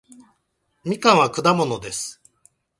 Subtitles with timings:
[0.83, 2.19] みかんは果物です